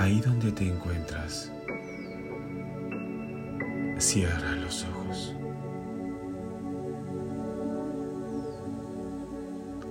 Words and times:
Ahí 0.00 0.18
donde 0.22 0.50
te 0.50 0.66
encuentras, 0.66 1.52
cierra 3.98 4.52
los 4.52 4.86
ojos 4.86 5.36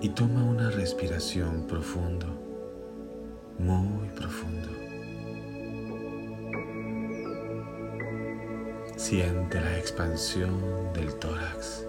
y 0.02 0.10
toma 0.10 0.44
una 0.44 0.72
respiración 0.72 1.68
profundo, 1.68 2.26
muy 3.60 4.10
profundo. 4.10 4.70
Siente 8.96 9.62
la 9.62 9.78
expansión 9.78 10.92
del 10.92 11.14
tórax. 11.20 11.86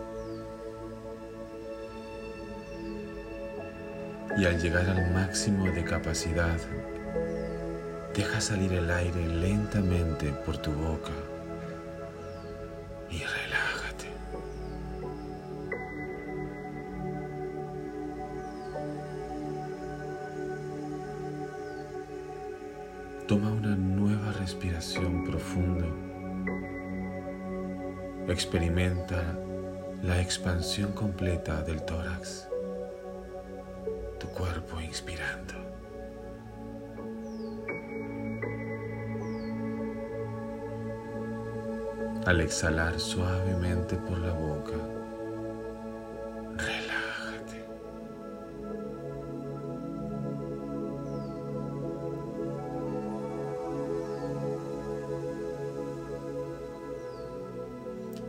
Y 4.36 4.44
al 4.44 4.60
llegar 4.60 4.90
al 4.90 5.10
máximo 5.14 5.64
de 5.64 5.84
capacidad, 5.84 6.58
deja 8.14 8.40
salir 8.40 8.72
el 8.72 8.90
aire 8.90 9.26
lentamente 9.26 10.32
por 10.44 10.58
tu 10.58 10.72
boca 10.72 11.12
y 13.10 13.18
relájate. 13.18 14.06
Toma 23.26 23.50
una 23.52 23.76
nueva 23.76 24.32
respiración 24.32 25.24
profundo 25.24 26.10
Experimenta 28.30 29.36
la 30.02 30.20
expansión 30.20 30.92
completa 30.92 31.62
del 31.62 31.82
tórax, 31.82 32.48
tu 34.20 34.28
cuerpo 34.28 34.80
inspirando. 34.80 35.59
Al 42.30 42.40
exhalar 42.42 43.00
suavemente 43.00 43.96
por 43.96 44.16
la 44.18 44.32
boca, 44.32 44.76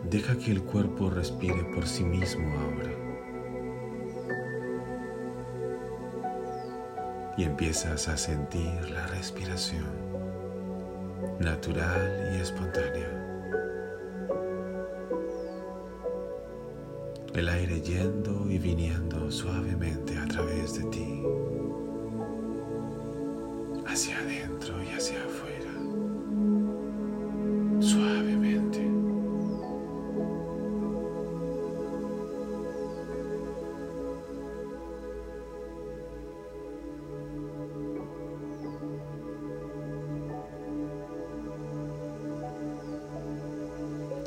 Deja 0.10 0.36
que 0.36 0.52
el 0.52 0.64
cuerpo 0.64 1.12
respire 1.12 1.64
por 1.76 1.86
sí 1.86 2.04
mismo 2.04 2.52
ahora. 2.58 2.92
Y 7.38 7.44
empiezas 7.44 8.08
a 8.08 8.18
sentir 8.18 8.90
la 8.90 9.06
respiración 9.06 9.86
natural 11.40 12.34
y 12.36 12.42
espontánea. 12.42 13.21
El 17.42 17.50
aire 17.50 17.82
yendo 17.82 18.48
y 18.48 18.60
viniendo 18.60 19.32
suavemente 19.32 20.16
a 20.16 20.28
través 20.28 20.76
de 20.78 20.84
ti, 20.92 21.24
hacia 23.88 24.20
adentro 24.20 24.76
y 24.84 24.96
hacia 24.96 25.26
afuera. 25.26 25.72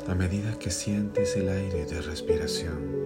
a 0.07 0.13
medida 0.13 0.57
que 0.59 0.69
sientes 0.69 1.35
el 1.35 1.49
aire 1.49 1.85
de 1.85 2.01
respiración. 2.01 3.04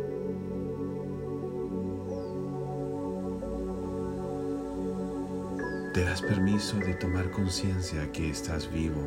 Te 6.00 6.06
das 6.06 6.22
permiso 6.22 6.78
de 6.78 6.94
tomar 6.94 7.30
conciencia 7.30 8.10
que 8.14 8.30
estás 8.30 8.72
vivo, 8.72 9.04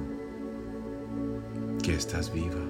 que 1.82 1.94
estás 1.94 2.30
viva. 2.30 2.60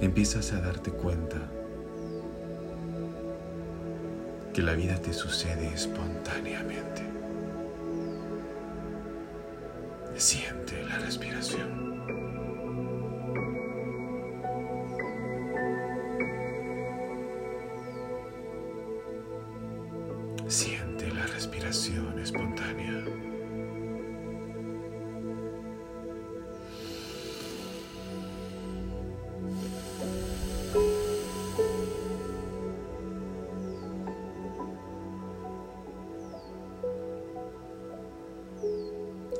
Empiezas 0.00 0.54
a 0.54 0.60
darte 0.62 0.90
cuenta 0.90 1.36
que 4.54 4.62
la 4.62 4.72
vida 4.72 4.96
te 4.96 5.12
sucede 5.12 5.66
espontáneamente. 5.74 7.02
Siente 10.16 10.82
la 10.82 10.98
respiración. 11.00 11.93
Siente 20.46 21.10
la 21.10 21.26
respiración 21.26 22.18
espontánea. 22.18 23.02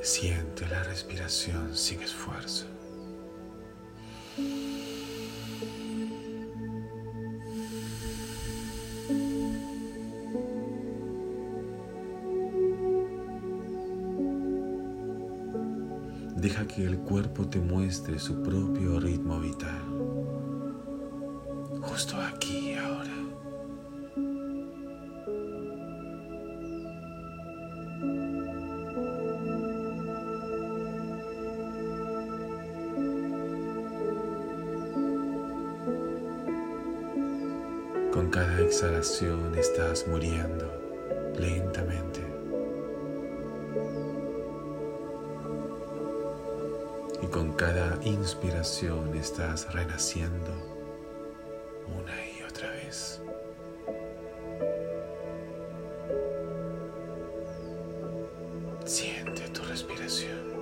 Siente 0.03 0.67
la 0.69 0.83
respiración 0.85 1.77
sin 1.77 2.03
esfuerzo. 2.03 2.74
Deja 16.37 16.67
que 16.67 16.85
el 16.85 16.99
cuerpo 16.99 17.47
te 17.47 17.61
muestre 17.61 18.19
su 18.19 18.43
propio 18.43 18.99
ritmo 18.99 19.39
vital. 19.41 19.81
Justo 21.81 22.17
aquí 22.21 22.71
y 22.71 22.75
ahora. 22.75 23.11
Con 38.13 38.31
cada 38.31 38.61
exhalación 38.61 39.55
estás 39.57 40.07
muriendo 40.09 40.69
lentamente. 41.39 42.34
Con 47.35 47.53
cada 47.55 47.99
inspiración 48.05 49.13
estás 49.17 49.67
renaciendo 49.75 50.53
una 51.89 52.15
y 52.31 52.45
otra 52.45 52.71
vez. 52.71 53.21
Siente 58.85 59.49
tu 59.49 59.63
respiración. 59.65 60.55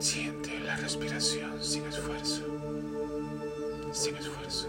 Siente 0.00 0.60
la 0.60 0.76
respiración 0.76 1.62
sin 1.62 1.84
esfuerzo, 1.84 2.42
sin 3.92 4.16
esfuerzo, 4.16 4.68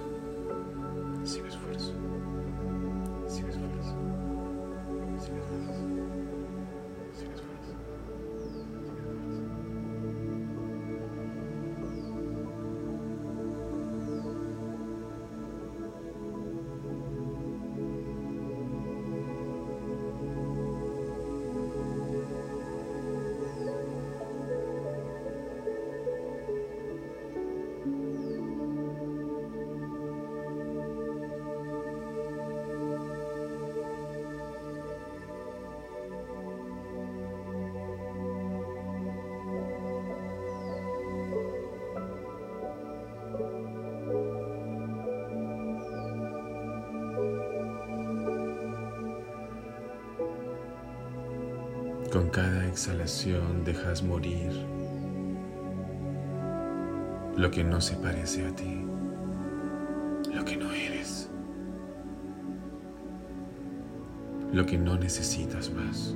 Con 52.13 52.29
cada 52.29 52.67
exhalación 52.67 53.63
dejas 53.63 54.03
morir 54.03 54.51
lo 57.35 57.49
que 57.49 57.63
no 57.63 57.81
se 57.81 57.95
parece 57.95 58.45
a 58.45 58.55
ti, 58.55 58.85
lo 60.31 60.45
que 60.45 60.55
no 60.55 60.71
eres, 60.71 61.27
lo 64.51 64.63
que 64.63 64.77
no 64.77 64.95
necesitas 64.95 65.71
más. 65.71 66.15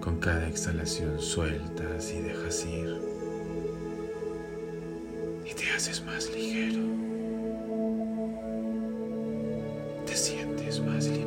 Con 0.00 0.20
cada 0.20 0.46
exhalación 0.46 1.18
sueltas 1.18 2.12
y 2.12 2.20
dejas 2.20 2.64
ir 2.66 3.21
haces 5.74 6.02
más 6.04 6.30
ligero. 6.30 6.82
Te 10.06 10.16
sientes 10.16 10.80
más 10.80 11.06
liviana. 11.06 11.21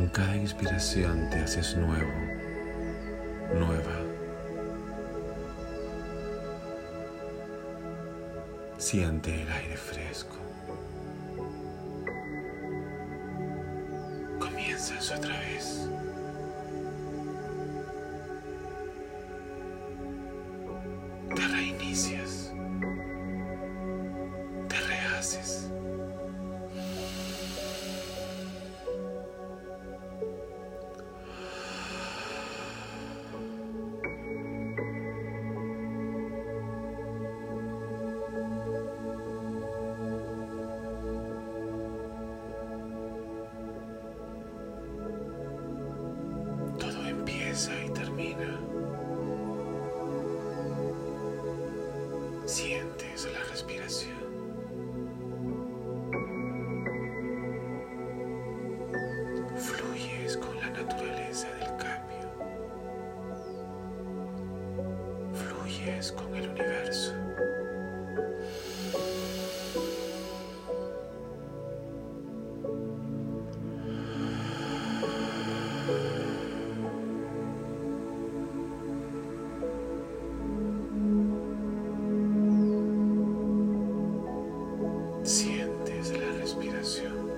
Con 0.00 0.08
cada 0.08 0.34
inspiración 0.34 1.28
te 1.28 1.40
haces 1.40 1.76
nuevo, 1.76 2.10
nueva. 3.52 4.00
Siente 8.78 9.42
el 9.42 9.52
aire 9.52 9.76
fresco. 9.76 10.36
Comienzas 14.38 15.10
otra 15.10 15.38
vez. 15.38 15.86
Te 21.36 21.46
reinicias. 21.46 22.29
Con 65.80 66.34
el 66.34 66.50
universo. 66.50 67.14
Sientes 85.22 86.12
la 86.12 86.32
respiración. 86.40 87.30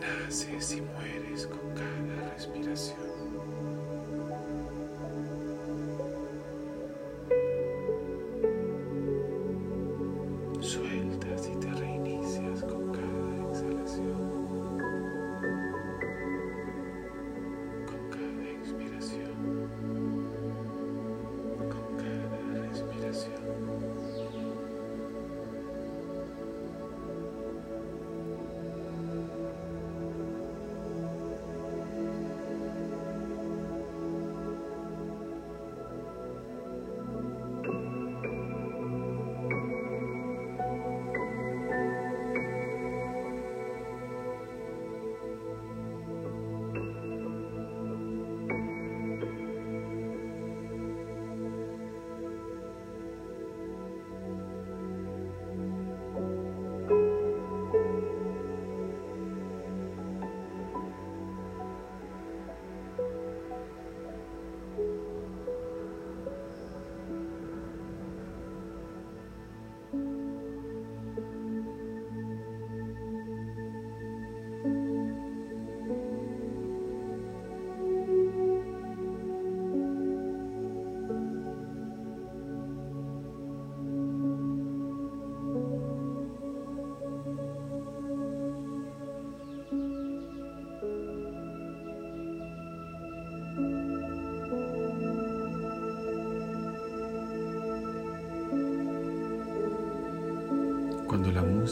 Naces 0.00 0.72
y 0.72 0.80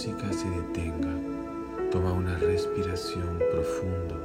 música 0.02 0.32
se 0.32 0.50
detenga, 0.50 1.14
toma 1.92 2.12
una 2.12 2.36
respiración 2.36 3.38
profunda. 3.52 4.16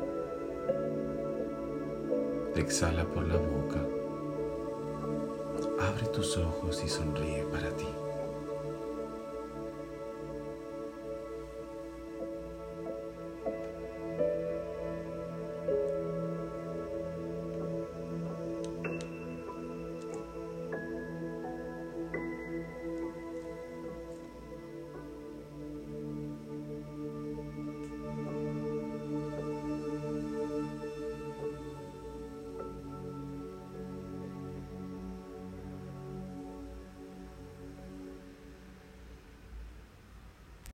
Exhala 2.55 3.05
por 3.05 3.27
la 3.27 3.37
boca. 3.37 3.85
Abre 5.79 6.07
tus 6.07 6.35
ojos 6.35 6.81
y 6.83 6.89
sonríe 6.89 7.43
para 7.51 7.69
ti. 7.77 7.85